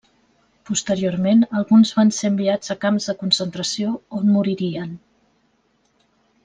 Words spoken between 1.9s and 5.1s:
van ser enviats a camps de concentració on moririen.